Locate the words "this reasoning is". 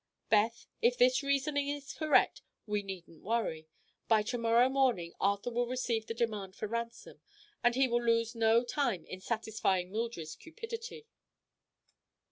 0.97-1.93